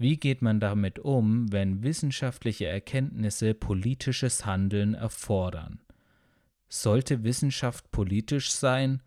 [0.00, 5.78] Wie geht man damit um, wenn wissenschaftliche Erkenntnisse politisches Handeln erfordern?
[6.70, 9.02] Sollte Wissenschaft politisch sein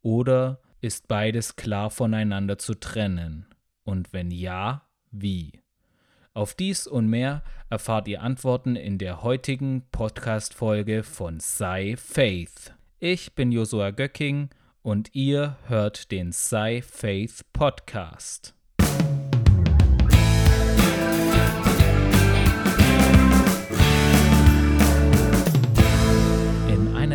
[0.00, 3.44] oder ist beides klar voneinander zu trennen?
[3.84, 5.60] Und wenn ja, wie?
[6.32, 12.74] Auf dies und mehr erfahrt ihr Antworten in der heutigen Podcast-Folge von Sei Faith.
[13.00, 14.48] Ich bin Josua Göcking
[14.80, 18.57] und ihr hört den Sei Faith Podcast.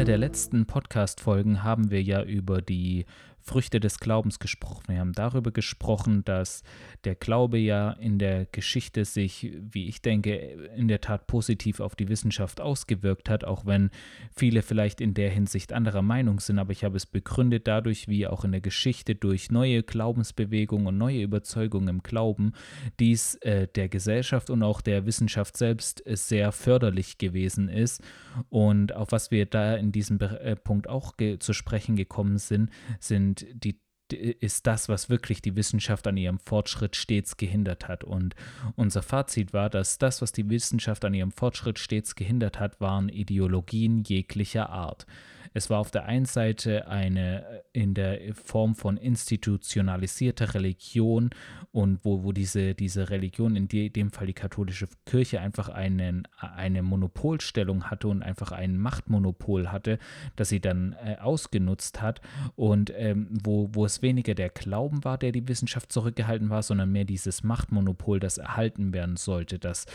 [0.03, 3.05] Einer der letzten Podcast-Folgen haben wir ja über die
[3.43, 4.85] Früchte des Glaubens gesprochen.
[4.88, 6.63] Wir haben darüber gesprochen, dass
[7.03, 10.35] der Glaube ja in der Geschichte sich, wie ich denke,
[10.75, 13.89] in der Tat positiv auf die Wissenschaft ausgewirkt hat, auch wenn
[14.33, 16.57] viele vielleicht in der Hinsicht anderer Meinung sind.
[16.57, 20.97] Aber ich habe es begründet dadurch, wie auch in der Geschichte durch neue Glaubensbewegungen und
[20.97, 22.53] neue Überzeugungen im Glauben
[22.99, 28.02] dies äh, der Gesellschaft und auch der Wissenschaft selbst äh, sehr förderlich gewesen ist.
[28.50, 32.69] Und auf was wir da in diesem äh, Punkt auch zu sprechen gekommen sind,
[33.00, 33.80] sind sind die
[34.12, 38.03] ist das, was wirklich die Wissenschaft an ihrem Fortschritt stets gehindert hat.
[38.03, 38.36] Und
[38.75, 43.09] unser Fazit war, dass das, was die Wissenschaft an ihrem Fortschritt stets gehindert hat, waren
[43.09, 45.08] Ideologien jeglicher Art.
[45.54, 51.32] Es war auf der einen Seite eine äh, in der Form von institutionalisierter Religion
[51.72, 56.84] und wo, wo diese, diese Religion, in dem Fall die katholische Kirche, einfach einen, eine
[56.84, 59.98] Monopolstellung hatte und einfach ein Machtmonopol hatte,
[60.36, 62.22] das sie dann äh, ausgenutzt hat
[62.56, 66.92] und ähm, wo, wo es weniger der Glauben war, der die Wissenschaft zurückgehalten war, sondern
[66.92, 69.86] mehr dieses Machtmonopol, das erhalten werden sollte, das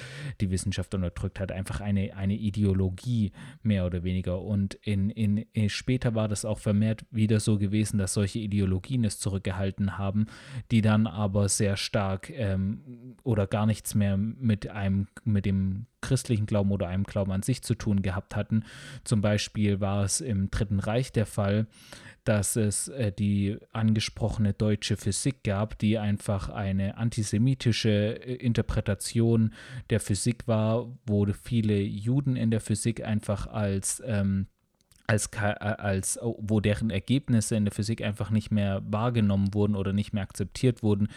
[0.40, 4.42] die Wissenschaft unterdrückt hat, einfach eine, eine Ideologie mehr oder weniger.
[4.42, 9.18] Und in, in, später war das auch vermehrt wieder so gewesen, dass solche Ideologien es
[9.18, 10.26] zurückgehalten haben,
[10.70, 16.46] die dann aber sehr stark ähm, oder gar nichts mehr mit einem, mit dem christlichen
[16.46, 18.64] Glauben oder einem Glauben an sich zu tun gehabt hatten.
[19.04, 21.66] Zum Beispiel war es im Dritten Reich der Fall,
[22.28, 29.54] dass es äh, die angesprochene deutsche Physik gab, die einfach eine antisemitische äh, Interpretation
[29.88, 34.46] der Physik war, wo viele Juden in der Physik einfach als ähm,
[35.08, 39.92] als, äh, als wo deren Ergebnisse in der Physik einfach nicht mehr wahrgenommen wurden oder
[39.92, 41.08] nicht mehr akzeptiert wurden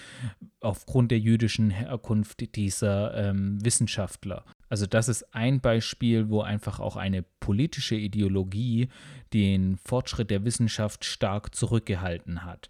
[0.61, 4.45] aufgrund der jüdischen Herkunft dieser ähm, Wissenschaftler.
[4.69, 8.87] Also das ist ein Beispiel, wo einfach auch eine politische Ideologie
[9.33, 12.69] den Fortschritt der Wissenschaft stark zurückgehalten hat.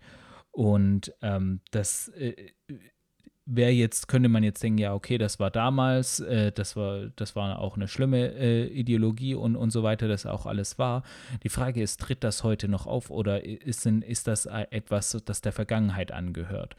[0.52, 2.36] Und ähm, das äh,
[3.56, 7.36] wäre jetzt, könnte man jetzt denken, ja, okay, das war damals, äh, das, war, das
[7.36, 11.04] war auch eine schlimme äh, Ideologie und, und so weiter, das auch alles war.
[11.44, 15.52] Die Frage ist, tritt das heute noch auf oder ist, ist das etwas, das der
[15.52, 16.76] Vergangenheit angehört?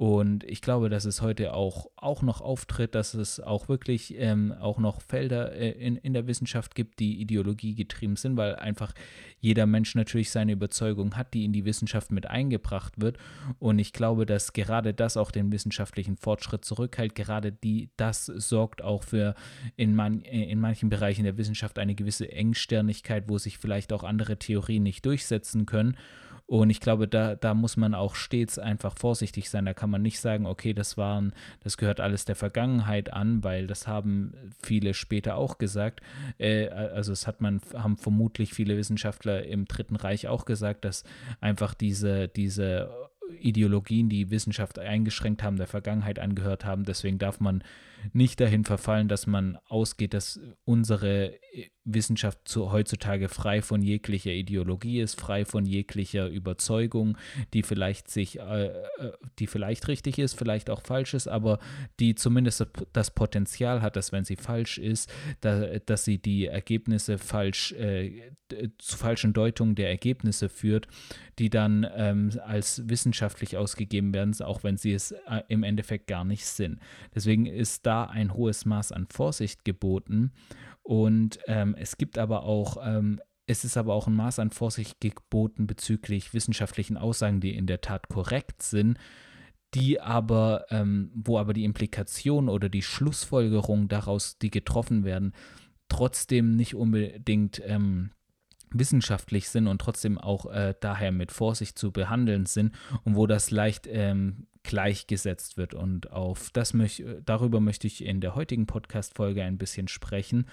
[0.00, 4.50] Und ich glaube, dass es heute auch, auch noch auftritt, dass es auch wirklich ähm,
[4.58, 8.94] auch noch Felder äh, in, in der Wissenschaft gibt, die Ideologie getrieben sind, weil einfach
[9.40, 13.18] jeder Mensch natürlich seine Überzeugung hat, die in die Wissenschaft mit eingebracht wird.
[13.58, 17.14] Und ich glaube, dass gerade das auch den wissenschaftlichen Fortschritt zurückhält.
[17.14, 19.34] Gerade die, das sorgt auch für
[19.76, 24.38] in, man, in manchen Bereichen der Wissenschaft eine gewisse Engstirnigkeit, wo sich vielleicht auch andere
[24.38, 25.98] Theorien nicht durchsetzen können.
[26.50, 29.66] Und ich glaube, da, da muss man auch stets einfach vorsichtig sein.
[29.66, 33.68] Da kann man nicht sagen, okay, das waren, das gehört alles der Vergangenheit an, weil
[33.68, 36.00] das haben viele später auch gesagt.
[36.38, 41.04] Äh, also es hat man, haben vermutlich viele Wissenschaftler im Dritten Reich auch gesagt, dass
[41.40, 42.90] einfach diese, diese
[43.38, 46.82] Ideologien, die Wissenschaft eingeschränkt haben, der Vergangenheit angehört haben.
[46.82, 47.62] Deswegen darf man
[48.12, 51.34] nicht dahin verfallen, dass man ausgeht, dass unsere
[51.94, 57.16] Wissenschaft zu, heutzutage frei von jeglicher Ideologie ist, frei von jeglicher Überzeugung,
[57.52, 58.72] die vielleicht sich, äh, äh,
[59.38, 61.58] die vielleicht richtig ist, vielleicht auch falsch ist, aber
[61.98, 67.18] die zumindest das Potenzial hat, dass wenn sie falsch ist, da, dass sie die Ergebnisse
[67.18, 68.32] falsch, äh,
[68.78, 70.88] zu falschen Deutungen der Ergebnisse führt,
[71.38, 76.24] die dann ähm, als wissenschaftlich ausgegeben werden, auch wenn sie es äh, im Endeffekt gar
[76.24, 76.80] nicht sind.
[77.14, 80.32] Deswegen ist da ein hohes Maß an Vorsicht geboten.
[80.90, 85.00] Und ähm, es gibt aber auch, ähm, es ist aber auch ein Maß an Vorsicht
[85.00, 88.98] geboten bezüglich wissenschaftlichen Aussagen, die in der Tat korrekt sind,
[89.72, 95.32] die aber, ähm, wo aber die Implikation oder die Schlussfolgerung daraus, die getroffen werden,
[95.88, 98.10] trotzdem nicht unbedingt ähm,
[98.72, 103.52] wissenschaftlich sind und trotzdem auch äh, daher mit Vorsicht zu behandeln sind und wo das
[103.52, 105.72] leicht ähm, gleichgesetzt wird.
[105.72, 110.46] Und auf das möch, darüber möchte ich in der heutigen Podcast-Folge ein bisschen sprechen.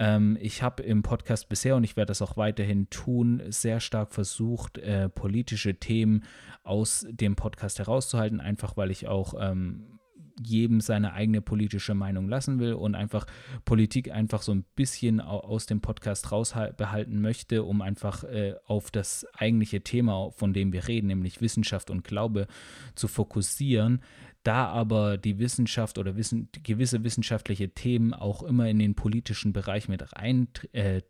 [0.00, 4.12] Ähm, ich habe im Podcast bisher und ich werde das auch weiterhin tun, sehr stark
[4.14, 6.24] versucht, äh, politische Themen
[6.64, 10.00] aus dem Podcast herauszuhalten, einfach weil ich auch ähm,
[10.42, 13.26] jedem seine eigene politische Meinung lassen will und einfach
[13.66, 19.26] Politik einfach so ein bisschen aus dem Podcast rausbehalten möchte, um einfach äh, auf das
[19.34, 22.46] eigentliche Thema, von dem wir reden, nämlich Wissenschaft und Glaube,
[22.94, 24.00] zu fokussieren.
[24.42, 29.88] Da aber die Wissenschaft oder wissen, gewisse wissenschaftliche Themen auch immer in den politischen Bereich
[29.88, 31.00] mit reingehen, äh,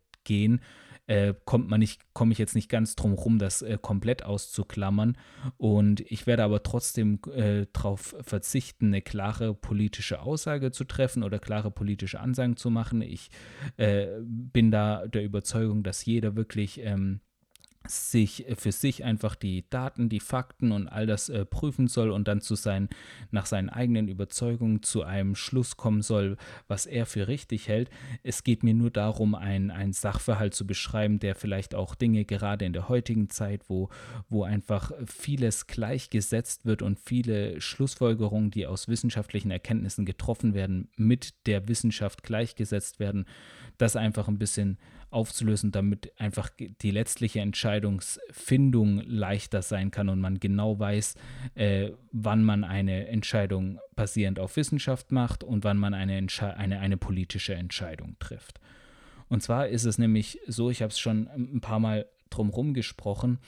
[1.07, 5.17] äh, kommt man nicht, komme ich jetzt nicht ganz drum rum, das äh, komplett auszuklammern.
[5.57, 11.41] Und ich werde aber trotzdem äh, darauf verzichten, eine klare politische Aussage zu treffen oder
[11.41, 13.03] klare politische Ansagen zu machen.
[13.03, 13.31] Ich
[13.77, 17.21] bin da der Überzeugung, dass jeder wirklich ähm,
[17.87, 22.11] sich äh, für sich einfach die Daten, die Fakten und all das äh, prüfen soll
[22.11, 22.89] und dann zu sein,
[23.31, 26.37] nach seinen eigenen Überzeugungen zu einem Schluss kommen soll,
[26.69, 27.91] was er für richtig hält.
[28.23, 32.73] Es geht mir nur darum, einen Sachverhalt zu beschreiben, der vielleicht auch Dinge gerade in
[32.73, 33.89] der heutigen Zeit, wo,
[34.29, 41.47] wo einfach vieles gleichgesetzt wird und viele Schlussfolgerungen, die aus wissenschaftlichen Erkenntnissen getroffen werden, mit
[41.47, 43.25] der Wissenschaft gleichgesetzt werden,
[43.79, 44.79] das einfach ein bisschen
[45.11, 51.15] aufzulösen, damit einfach die letztliche Entscheidungsfindung leichter sein kann und man genau weiß,
[51.55, 56.27] äh, wann man eine Entscheidung basierend auf Wissenschaft macht und wann man eine,
[56.57, 58.61] eine, eine politische Entscheidung trifft.
[59.29, 63.39] Und zwar ist es nämlich so, ich habe es schon ein paar Mal drumherum gesprochen,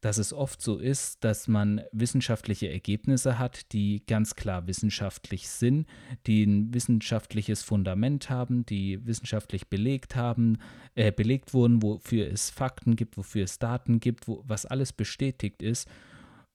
[0.00, 5.86] dass es oft so ist, dass man wissenschaftliche Ergebnisse hat, die ganz klar wissenschaftlich sind,
[6.26, 10.58] die ein wissenschaftliches Fundament haben, die wissenschaftlich belegt haben,
[10.94, 15.62] äh, belegt wurden, wofür es Fakten gibt, wofür es Daten gibt, wo, was alles bestätigt
[15.62, 15.88] ist,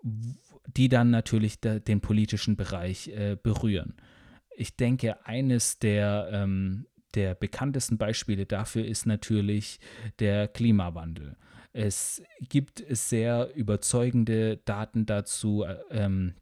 [0.02, 3.94] die dann natürlich de, den politischen Bereich äh, berühren.
[4.58, 9.80] Ich denke, eines der ähm, der bekanntesten Beispiele dafür ist natürlich
[10.20, 11.38] der Klimawandel.
[11.78, 16.36] Es gibt sehr überzeugende Daten dazu, äh, ähm,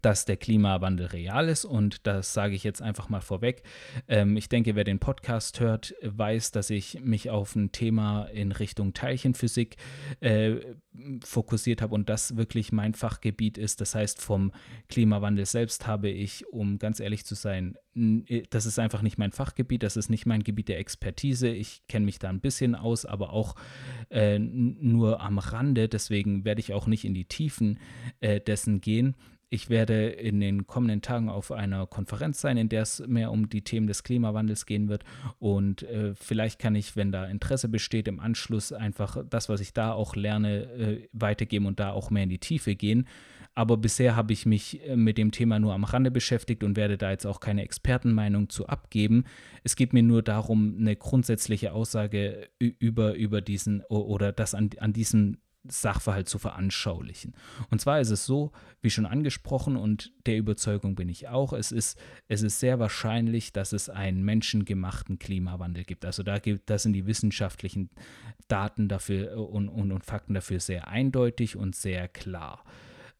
[0.00, 3.62] dass der Klimawandel real ist und das sage ich jetzt einfach mal vorweg.
[4.08, 8.52] Ähm, ich denke, wer den Podcast hört, weiß, dass ich mich auf ein Thema in
[8.52, 9.76] Richtung Teilchenphysik
[10.20, 10.56] äh,
[11.24, 13.80] fokussiert habe und das wirklich mein Fachgebiet ist.
[13.80, 14.52] Das heißt, vom
[14.88, 17.76] Klimawandel selbst habe ich, um ganz ehrlich zu sein,
[18.50, 21.48] das ist einfach nicht mein Fachgebiet, das ist nicht mein Gebiet der Expertise.
[21.48, 23.54] Ich kenne mich da ein bisschen aus, aber auch
[24.10, 25.88] äh, nur am Rande.
[25.88, 27.78] Deswegen werde ich auch nicht in die Tiefen
[28.20, 29.14] äh, dessen gehen.
[29.54, 33.50] Ich werde in den kommenden Tagen auf einer Konferenz sein, in der es mehr um
[33.50, 35.04] die Themen des Klimawandels gehen wird.
[35.38, 39.74] Und äh, vielleicht kann ich, wenn da Interesse besteht, im Anschluss einfach das, was ich
[39.74, 43.06] da auch lerne, äh, weitergeben und da auch mehr in die Tiefe gehen.
[43.54, 46.96] Aber bisher habe ich mich äh, mit dem Thema nur am Rande beschäftigt und werde
[46.96, 49.24] da jetzt auch keine Expertenmeinung zu abgeben.
[49.64, 54.94] Es geht mir nur darum, eine grundsätzliche Aussage über, über diesen oder das an, an
[54.94, 57.34] diesem Sachverhalt zu veranschaulichen.
[57.70, 61.72] Und zwar ist es so, wie schon angesprochen, und der Überzeugung bin ich auch, es
[61.72, 61.98] ist,
[62.28, 66.04] es ist sehr wahrscheinlich, dass es einen menschengemachten Klimawandel gibt.
[66.04, 67.90] Also da gibt, das sind die wissenschaftlichen
[68.48, 72.64] Daten dafür und, und, und Fakten dafür sehr eindeutig und sehr klar.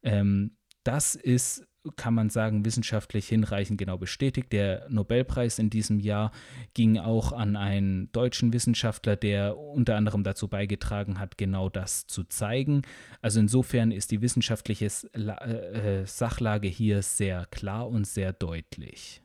[0.02, 1.66] Ähm, das ist
[1.96, 4.52] kann man sagen, wissenschaftlich hinreichend genau bestätigt.
[4.52, 6.32] Der Nobelpreis in diesem Jahr
[6.74, 12.24] ging auch an einen deutschen Wissenschaftler, der unter anderem dazu beigetragen hat, genau das zu
[12.24, 12.82] zeigen.
[13.20, 19.21] Also insofern ist die wissenschaftliche äh, Sachlage hier sehr klar und sehr deutlich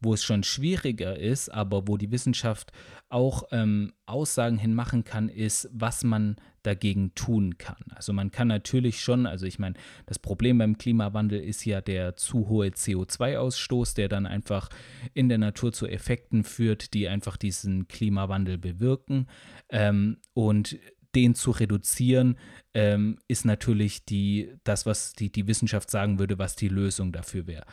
[0.00, 2.72] wo es schon schwieriger ist, aber wo die Wissenschaft
[3.08, 7.82] auch ähm, Aussagen hinmachen kann, ist, was man dagegen tun kann.
[7.94, 12.16] Also man kann natürlich schon, also ich meine, das Problem beim Klimawandel ist ja der
[12.16, 14.68] zu hohe CO2-Ausstoß, der dann einfach
[15.14, 19.26] in der Natur zu Effekten führt, die einfach diesen Klimawandel bewirken.
[19.70, 20.78] Ähm, und
[21.14, 22.38] den zu reduzieren,
[22.74, 27.46] ähm, ist natürlich die, das, was die, die Wissenschaft sagen würde, was die Lösung dafür
[27.46, 27.64] wäre.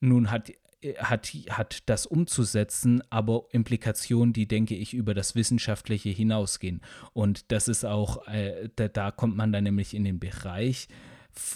[0.00, 0.50] Nun hat
[0.98, 6.80] hat, hat das umzusetzen, aber Implikationen, die, denke ich, über das Wissenschaftliche hinausgehen.
[7.12, 10.88] Und das ist auch, äh, da, da, kommt man dann nämlich in den Bereich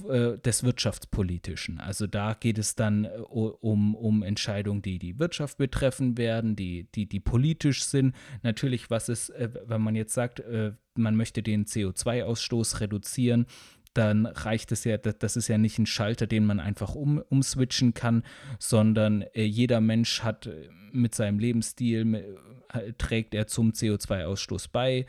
[0.08, 1.80] äh, des Wirtschaftspolitischen.
[1.80, 6.88] Also da geht es dann äh, um, um Entscheidungen, die die Wirtschaft betreffen werden, die,
[6.94, 8.14] die, die politisch sind.
[8.42, 13.46] Natürlich, was ist, äh, wenn man jetzt sagt, äh, man möchte den CO2-Ausstoß reduzieren,
[13.94, 17.94] dann reicht es ja, das ist ja nicht ein Schalter, den man einfach um, umswitchen
[17.94, 18.24] kann,
[18.58, 22.36] sondern äh, jeder Mensch hat äh, mit seinem Lebensstil,
[22.72, 25.06] äh, trägt er zum CO2-Ausstoß bei,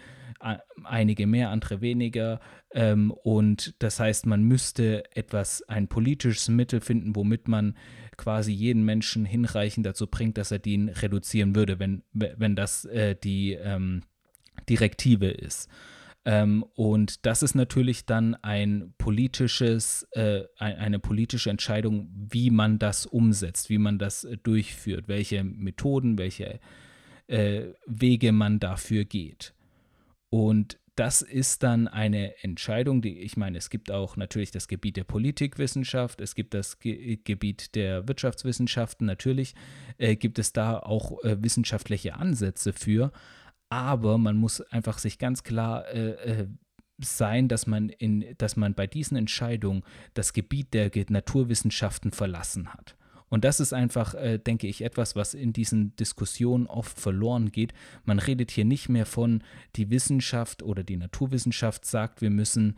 [0.84, 2.40] einige mehr, andere weniger.
[2.72, 7.76] Ähm, und das heißt, man müsste etwas, ein politisches Mittel finden, womit man
[8.18, 12.88] quasi jeden Menschen hinreichend dazu bringt, dass er den reduzieren würde, wenn, wenn das
[13.24, 14.04] die ähm,
[14.70, 15.70] Direktive ist.
[16.26, 23.06] Ähm, und das ist natürlich dann ein politisches, äh, eine politische Entscheidung, wie man das
[23.06, 26.60] umsetzt, wie man das äh, durchführt, welche Methoden, welche
[27.28, 29.54] äh, Wege man dafür geht.
[30.30, 34.96] Und das ist dann eine Entscheidung, die ich meine, es gibt auch natürlich das Gebiet
[34.96, 39.56] der Politikwissenschaft, es gibt das Ge Gebiet der Wirtschaftswissenschaften, natürlich
[39.98, 43.12] äh, gibt es da auch äh, wissenschaftliche Ansätze für,
[43.70, 46.48] aber man muss einfach sich ganz klar äh, äh
[46.98, 52.96] sein, dass man, in, dass man bei diesen Entscheidungen das Gebiet der Naturwissenschaften verlassen hat.
[53.28, 57.74] Und das ist einfach, äh, denke ich, etwas, was in diesen Diskussionen oft verloren geht.
[58.06, 59.44] Man redet hier nicht mehr von,
[59.76, 62.78] die Wissenschaft oder die Naturwissenschaft sagt, wir müssen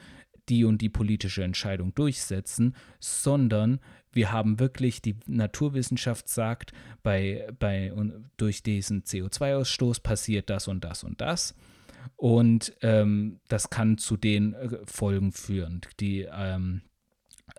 [0.49, 3.79] die und die politische Entscheidung durchsetzen, sondern
[4.11, 6.71] wir haben wirklich, die Naturwissenschaft sagt,
[7.03, 7.93] bei, bei,
[8.37, 11.55] durch diesen CO2-Ausstoß passiert das und das und das.
[12.15, 16.81] Und ähm, das kann zu den äh, Folgen führen, die ähm,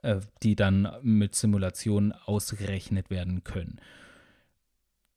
[0.03, 3.81] äh, die dann mit Simulationen ausgerechnet werden können.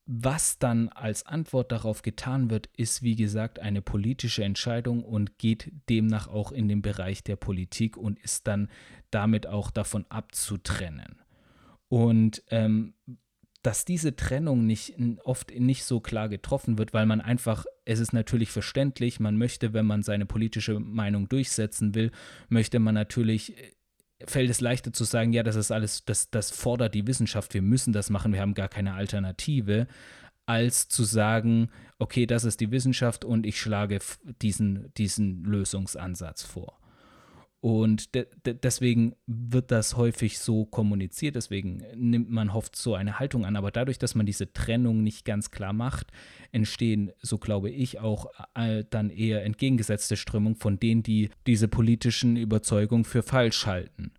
[0.04, 5.72] Was dann als Antwort darauf getan wird, ist wie gesagt eine politische Entscheidung und geht
[5.88, 8.68] demnach auch in den Bereich der Politik und ist dann
[9.10, 11.22] damit auch davon abzutrennen.
[11.88, 12.94] Und ähm,
[13.62, 18.12] dass diese Trennung nicht oft nicht so klar getroffen wird, weil man einfach, es ist
[18.12, 22.10] natürlich verständlich, man möchte, wenn man seine politische Meinung durchsetzen will,
[22.48, 23.54] möchte man natürlich
[24.26, 27.62] fällt es leichter zu sagen, ja, das ist alles, das, das fordert die Wissenschaft, wir
[27.62, 29.86] müssen das machen, wir haben gar keine Alternative,
[30.46, 34.00] als zu sagen, okay, das ist die Wissenschaft und ich schlage
[34.42, 36.81] diesen, diesen Lösungsansatz vor.
[37.62, 43.20] Und de de deswegen wird das häufig so kommuniziert, deswegen nimmt man oft so eine
[43.20, 43.54] Haltung an.
[43.54, 46.08] Aber dadurch, dass man diese Trennung nicht ganz klar macht,
[46.50, 48.26] entstehen, so glaube ich, auch
[48.56, 54.10] äh, dann eher entgegengesetzte Strömungen von denen, die diese politischen Überzeugungen für falsch halten.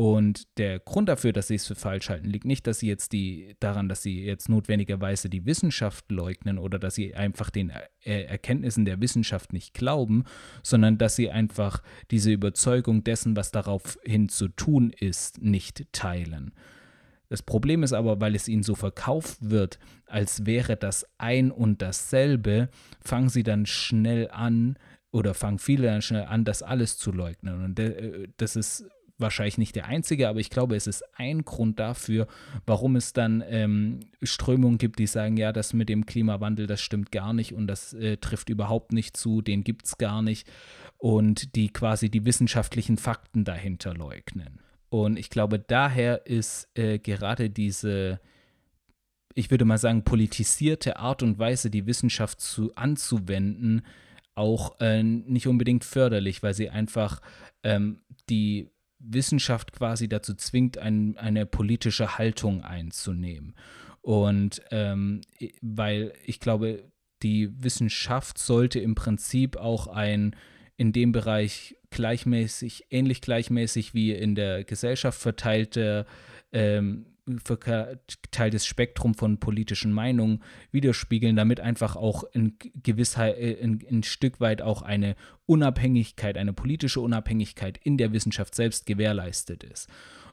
[0.00, 3.12] Und der Grund dafür, dass sie es für falsch halten, liegt nicht, dass sie jetzt
[3.12, 8.30] die daran, dass sie jetzt notwendigerweise die Wissenschaft leugnen oder dass sie einfach den er
[8.30, 10.24] Erkenntnissen der Wissenschaft nicht glauben,
[10.62, 16.54] sondern dass sie einfach diese Überzeugung dessen, was daraufhin zu tun ist, nicht teilen.
[17.28, 21.82] Das Problem ist aber, weil es ihnen so verkauft wird, als wäre das ein und
[21.82, 22.70] dasselbe,
[23.02, 24.78] fangen sie dann schnell an,
[25.12, 27.64] oder fangen viele dann schnell an, das alles zu leugnen.
[27.64, 28.88] Und äh, das ist
[29.20, 32.26] wahrscheinlich nicht der einzige, aber ich glaube, es ist ein Grund dafür,
[32.66, 37.12] warum es dann ähm, Strömungen gibt, die sagen, ja, das mit dem Klimawandel, das stimmt
[37.12, 40.48] gar nicht und das äh, trifft überhaupt nicht zu, den gibt es gar nicht
[40.98, 44.60] und die quasi die wissenschaftlichen Fakten dahinter leugnen.
[44.90, 48.20] Und ich glaube, daher ist äh, gerade diese,
[49.34, 53.82] ich würde mal sagen, politisierte Art und Weise, die Wissenschaft zu, anzuwenden,
[54.34, 57.20] auch äh, nicht unbedingt förderlich, weil sie einfach
[57.62, 63.54] ähm, die Wissenschaft quasi dazu zwingt, ein, eine politische Haltung einzunehmen.
[64.02, 65.22] Und ähm,
[65.60, 66.84] weil ich glaube,
[67.22, 70.36] die Wissenschaft sollte im Prinzip auch ein
[70.76, 76.06] in dem Bereich gleichmäßig, ähnlich gleichmäßig wie in der Gesellschaft verteilte
[76.52, 77.06] ähm,
[77.38, 84.40] verteiltes Spektrum von politischen Meinungen widerspiegeln, damit einfach auch in Gewissheit, äh, in, ein Stück
[84.40, 85.14] weit auch eine
[85.46, 89.88] Unabhängigkeit, eine politische Unabhängigkeit in der Wissenschaft selbst gewährleistet ist.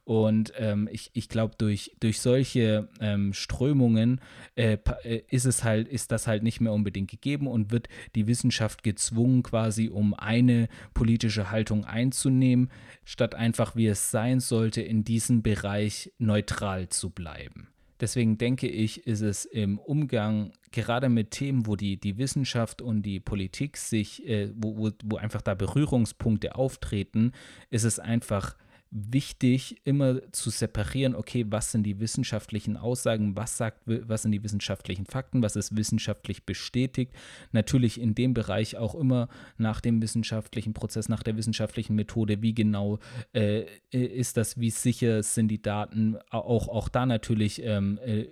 [0.07, 4.21] Und ähm, ich, ich glaube, durch, durch solche ähm, Strömungen
[4.55, 8.25] äh, äh, ist es halt, ist das halt nicht mehr unbedingt gegeben und wird die
[8.25, 12.71] Wissenschaft gezwungen, quasi um eine politische Haltung einzunehmen,
[13.03, 17.67] statt einfach, wie es sein sollte, in diesem Bereich neutral zu bleiben.
[17.99, 23.01] Deswegen denke ich, ist es im Umgang gerade mit Themen, wo die, die Wissenschaft und
[23.01, 27.33] die Politik sich, äh, wo, wo, wo einfach da Berührungspunkte auftreten,
[27.69, 28.55] ist es einfach
[28.91, 34.43] wichtig, immer zu separieren, okay, was sind die wissenschaftlichen Aussagen, was sagt, was sind die
[34.43, 37.13] wissenschaftlichen Fakten, was ist wissenschaftlich bestätigt.
[37.51, 39.27] Natürlich in dem Bereich auch immer
[39.57, 42.99] nach dem wissenschaftlichen Prozess, nach der wissenschaftlichen Methode, wie genau
[43.33, 48.27] äh, ist das, wie sicher sind die Daten, auch, auch da natürlich ähm, äh,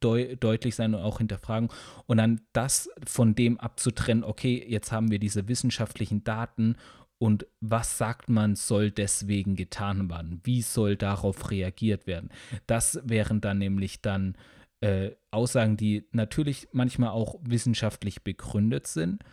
[0.00, 1.70] deutlich sein und auch hinterfragen
[2.06, 6.76] und dann das von dem abzutrennen, okay, jetzt haben wir diese wissenschaftlichen Daten
[7.24, 10.42] und was sagt man, soll deswegen getan werden?
[10.44, 12.28] Wie soll darauf reagiert werden?
[12.66, 14.36] Das wären dann nämlich dann
[14.82, 19.24] äh, Aussagen, die natürlich manchmal auch wissenschaftlich begründet sind,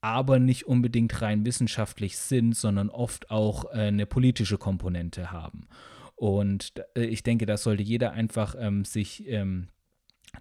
[0.00, 5.68] aber nicht unbedingt rein wissenschaftlich sind, sondern oft auch äh, eine politische Komponente haben.
[6.16, 9.68] Und äh, ich denke, da sollte jeder einfach ähm, sich ähm,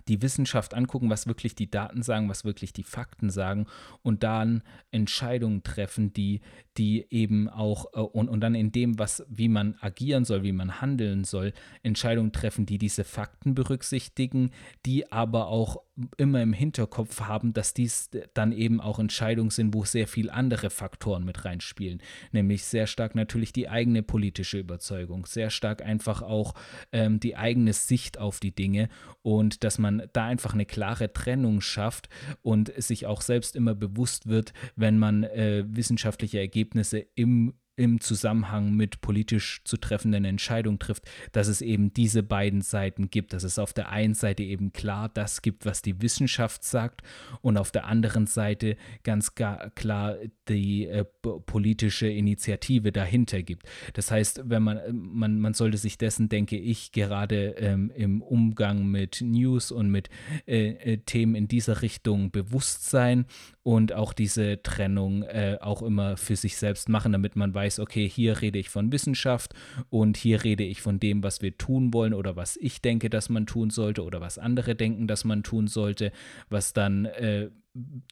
[0.08, 3.68] die Wissenschaft angucken, was wirklich die Daten sagen, was wirklich die Fakten sagen
[4.04, 6.42] und dann Entscheidungen treffen, die,
[6.78, 10.52] die eben auch äh, und, und dann in dem, was, wie man agieren soll, wie
[10.52, 11.54] man handeln soll,
[11.84, 14.52] Entscheidungen treffen, die diese Fakten berücksichtigen,
[14.86, 15.78] die aber auch
[16.18, 20.70] immer im Hinterkopf haben, dass dies dann eben auch Entscheidungen sind, wo sehr viel andere
[20.70, 22.02] Faktoren mit reinspielen,
[22.32, 26.54] nämlich sehr stark natürlich die eigene politische Überzeugung, sehr stark einfach auch
[26.92, 28.90] ähm, die eigene Sicht auf die Dinge
[29.22, 32.10] und dass man da einfach eine klare Trennung schafft
[32.42, 38.74] und sich auch selbst immer bewusst wird, wenn man äh, wissenschaftliche Ergebnisse im im Zusammenhang
[38.74, 43.60] mit politisch zu treffenden Entscheidungen trifft, dass es eben diese beiden Seiten gibt, dass es
[43.60, 47.04] auf der einen Seite eben klar das gibt, was die Wissenschaft sagt
[47.42, 50.18] und auf der anderen Seite ganz klar
[50.50, 51.06] die äh,
[51.46, 53.68] politische Initiative dahinter gibt.
[53.94, 58.88] Das heißt, wenn man, man, man sollte sich dessen, denke ich, gerade ähm, im Umgang
[58.88, 60.10] mit News und mit
[60.48, 63.26] äh, äh, Themen in dieser Richtung bewusst sein
[63.62, 68.08] und auch diese Trennung äh, auch immer für sich selbst machen, damit man weiß, okay,
[68.08, 69.54] hier rede ich von Wissenschaft
[69.90, 73.30] und hier rede ich von dem, was wir tun wollen oder was ich denke, dass
[73.30, 76.12] man tun sollte oder was andere denken, dass man tun sollte,
[76.50, 77.50] was dann äh,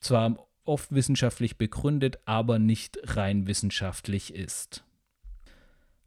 [0.02, 4.84] zwar oft wissenschaftlich begründet, aber nicht rein wissenschaftlich ist.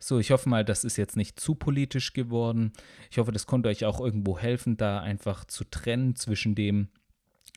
[0.01, 2.73] So, ich hoffe mal, das ist jetzt nicht zu politisch geworden.
[3.11, 6.89] Ich hoffe, das konnte euch auch irgendwo helfen, da einfach zu trennen zwischen dem,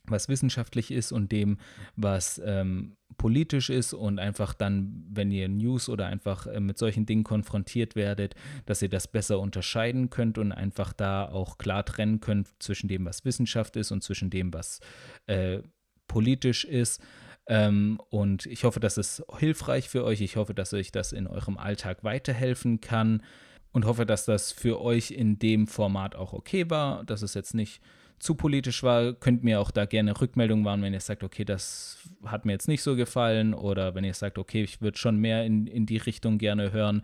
[0.08, 1.58] was wissenschaftlich ist und dem,
[1.96, 7.06] was ähm, politisch ist und einfach dann, wenn ihr News oder einfach äh, mit solchen
[7.06, 12.20] Dingen konfrontiert werdet, dass ihr das besser unterscheiden könnt und einfach da auch klar trennen
[12.20, 14.80] könnt zwischen dem, was Wissenschaft ist und zwischen dem, was
[15.28, 15.60] äh,
[16.08, 17.02] politisch ist.
[17.48, 20.22] Ähm, und ich hoffe, das ist hilfreich für euch.
[20.22, 23.24] Ich hoffe, dass euch das in eurem Alltag weiterhelfen kann
[23.72, 27.54] und hoffe, dass das für euch in dem Format auch okay war, dass es jetzt
[27.54, 27.82] nicht
[28.22, 31.98] zu politisch war, könnt mir auch da gerne Rückmeldungen machen, wenn ihr sagt, okay, das
[32.24, 35.44] hat mir jetzt nicht so gefallen oder wenn ihr sagt, okay, ich würde schon mehr
[35.44, 37.04] in, in die Richtung gerne hören,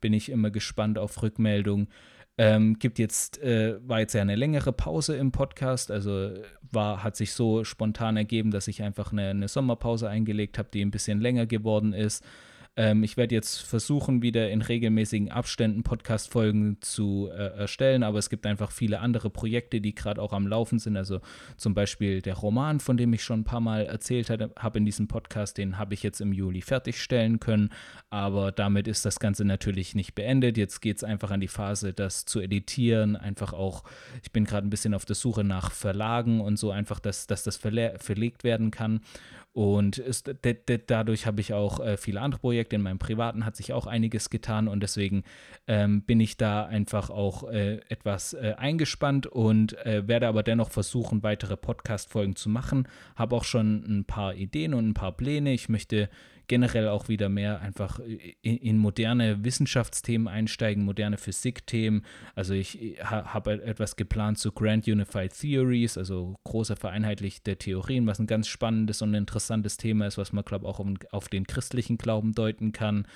[0.00, 1.88] bin ich immer gespannt auf Rückmeldungen.
[2.36, 6.30] Ähm, gibt jetzt, äh, war jetzt ja eine längere Pause im Podcast, also
[6.72, 10.82] war, hat sich so spontan ergeben, dass ich einfach eine, eine Sommerpause eingelegt habe, die
[10.84, 12.24] ein bisschen länger geworden ist.
[12.76, 18.28] Ähm, ich werde jetzt versuchen, wieder in regelmäßigen Abständen Podcast-Folgen zu äh, erstellen, aber es
[18.28, 20.96] gibt einfach viele andere Projekte, die gerade auch am Laufen sind.
[20.96, 21.20] Also
[21.56, 25.06] zum Beispiel der Roman, von dem ich schon ein paar Mal erzählt habe in diesem
[25.06, 27.70] Podcast, den habe ich jetzt im Juli fertigstellen können.
[28.10, 30.56] Aber damit ist das Ganze natürlich nicht beendet.
[30.56, 33.14] Jetzt geht es einfach an die Phase, das zu editieren.
[33.14, 33.84] Einfach auch,
[34.22, 37.44] ich bin gerade ein bisschen auf der Suche nach Verlagen und so einfach, dass, dass
[37.44, 39.00] das verlegt werden kann.
[39.54, 40.28] Und ist,
[40.88, 42.74] dadurch habe ich auch äh, viele andere Projekte.
[42.74, 45.22] In meinem Privaten hat sich auch einiges getan und deswegen
[45.68, 50.70] ähm, bin ich da einfach auch äh, etwas äh, eingespannt und äh, werde aber dennoch
[50.70, 52.88] versuchen, weitere Podcast-Folgen zu machen.
[53.14, 55.52] Habe auch schon ein paar Ideen und ein paar Pläne.
[55.52, 56.08] Ich möchte
[56.46, 62.04] generell auch wieder mehr einfach in, in moderne Wissenschaftsthemen einsteigen, moderne Physikthemen.
[62.34, 68.26] Also ich habe etwas geplant zu Grand Unified Theories, also große vereinheitlichte Theorien, was ein
[68.26, 69.43] ganz spannendes und interessantes
[69.76, 73.06] Thema ist, was man, glaube ich, auch auf den christlichen Glauben deuten kann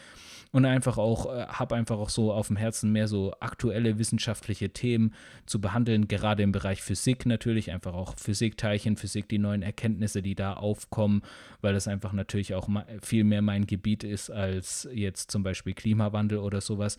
[0.51, 4.71] und einfach auch, äh, habe einfach auch so auf dem Herzen mehr so aktuelle wissenschaftliche
[4.71, 5.15] Themen
[5.47, 10.35] zu behandeln, gerade im Bereich Physik natürlich, einfach auch Physik, Teilchenphysik, die neuen Erkenntnisse, die
[10.35, 11.23] da aufkommen,
[11.61, 12.69] weil das einfach natürlich auch
[13.03, 16.97] viel mehr mein Gebiet ist als jetzt zum Beispiel Klimawandel oder sowas.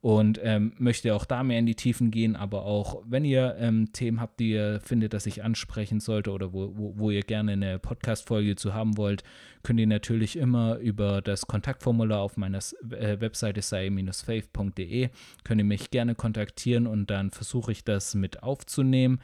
[0.00, 3.92] Und ähm, möchte auch da mehr in die Tiefen gehen, aber auch wenn ihr ähm,
[3.92, 7.52] Themen habt, die ihr findet, dass ich ansprechen sollte oder wo, wo, wo ihr gerne
[7.52, 9.24] eine Podcast-Folge zu haben wollt,
[9.62, 12.60] könnt ihr natürlich immer über das Kontaktformular auf meiner
[12.92, 15.10] äh, Webseite sei-faith.de
[15.44, 19.20] könnt ihr mich gerne kontaktieren und dann versuche ich das mit aufzunehmen.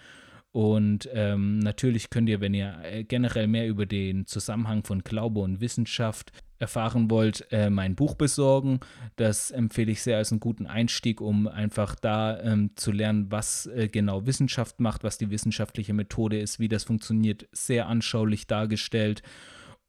[0.51, 5.41] Und ähm, natürlich könnt ihr, wenn ihr äh, generell mehr über den Zusammenhang von Glaube
[5.41, 8.81] und Wissenschaft erfahren wollt, äh, mein Buch besorgen.
[9.17, 13.67] Das empfehle ich sehr als einen guten Einstieg, um einfach da ähm, zu lernen, was
[13.67, 19.23] äh, genau Wissenschaft macht, was die wissenschaftliche Methode ist, wie das funktioniert, sehr anschaulich dargestellt.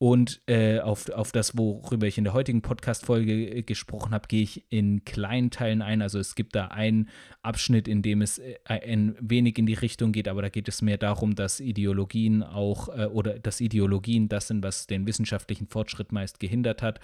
[0.02, 4.44] Und äh, auf, auf das, worüber ich in der heutigen Podcast-Folge äh, gesprochen habe, gehe
[4.44, 6.02] ich in kleinen Teilen ein.
[6.02, 7.10] Also es gibt da einen
[7.42, 10.82] Abschnitt, in dem es äh, ein wenig in die Richtung geht, aber da geht es
[10.82, 16.14] mehr darum, dass Ideologien auch äh, oder dass Ideologien das sind, was den wissenschaftlichen Fortschritt
[16.14, 17.02] meist gehindert hat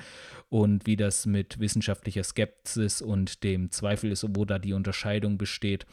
[0.47, 5.85] und wie das mit wissenschaftlicher Skepsis und dem Zweifel ist, wo da die Unterscheidung besteht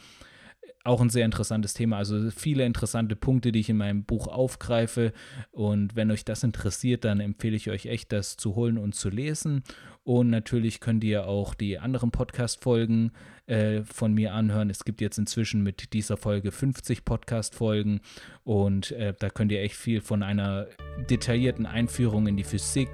[0.84, 1.96] auch ein sehr interessantes Thema.
[1.98, 5.12] Also viele interessante Punkte, die ich in meinem Buch aufgreife.
[5.50, 9.08] Und wenn euch das interessiert, dann empfehle ich euch echt, das zu holen und zu
[9.08, 9.62] lesen.
[10.04, 13.12] Und natürlich könnt ihr auch die anderen Podcast-Folgen
[13.46, 14.68] äh, von mir anhören.
[14.68, 18.00] Es gibt jetzt inzwischen mit dieser Folge 50 Podcast-Folgen
[18.42, 20.66] und äh, da könnt ihr echt viel von einer
[21.08, 22.88] detaillierten Einführung in die Physik,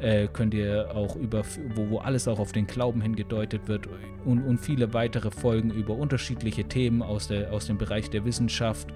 [0.00, 1.44] äh, könnt ihr auch über,
[1.74, 3.88] wo, wo alles auch auf den Glauben hingedeutet wird
[4.26, 8.88] und, und viele weitere Folgen über unterschiedliche Themen aus, der, aus dem Bereich der Wissenschaft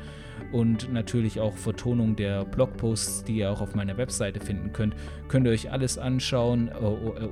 [0.55, 4.95] und natürlich auch Vertonung der Blogposts, die ihr auch auf meiner Webseite finden könnt.
[5.27, 6.75] Könnt ihr euch alles anschauen äh,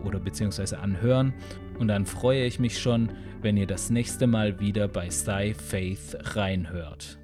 [0.04, 1.32] oder beziehungsweise anhören.
[1.78, 6.18] Und dann freue ich mich schon, wenn ihr das nächste Mal wieder bei Sci Faith
[6.34, 7.21] reinhört.